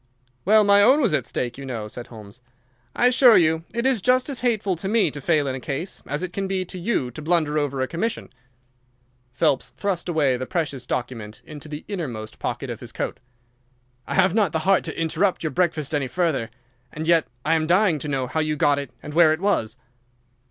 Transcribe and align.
"Well, 0.45 0.63
my 0.63 0.81
own 0.81 0.99
was 0.99 1.13
at 1.13 1.27
stake, 1.27 1.59
you 1.59 1.63
know," 1.67 1.87
said 1.87 2.07
Holmes. 2.07 2.41
"I 2.95 3.05
assure 3.05 3.37
you 3.37 3.65
it 3.71 3.85
is 3.85 4.01
just 4.01 4.31
as 4.31 4.39
hateful 4.39 4.75
to 4.77 4.87
me 4.87 5.11
to 5.11 5.21
fail 5.21 5.45
in 5.45 5.53
a 5.53 5.59
case 5.59 6.01
as 6.07 6.23
it 6.23 6.33
can 6.33 6.47
be 6.47 6.65
to 6.65 6.79
you 6.79 7.11
to 7.11 7.21
blunder 7.21 7.59
over 7.59 7.83
a 7.83 7.87
commission." 7.87 8.33
Phelps 9.31 9.69
thrust 9.77 10.09
away 10.09 10.37
the 10.37 10.47
precious 10.47 10.87
document 10.87 11.43
into 11.45 11.69
the 11.69 11.85
innermost 11.87 12.39
pocket 12.39 12.71
of 12.71 12.79
his 12.79 12.91
coat. 12.91 13.19
"I 14.07 14.15
have 14.15 14.33
not 14.33 14.53
the 14.53 14.59
heart 14.65 14.83
to 14.85 14.99
interrupt 14.99 15.43
your 15.43 15.51
breakfast 15.51 15.93
any 15.93 16.07
further, 16.07 16.49
and 16.91 17.07
yet 17.07 17.27
I 17.45 17.53
am 17.53 17.67
dying 17.67 17.99
to 17.99 18.07
know 18.07 18.25
how 18.25 18.39
you 18.39 18.55
got 18.55 18.79
it 18.79 18.89
and 19.03 19.13
where 19.13 19.33
it 19.33 19.39
was." 19.39 19.77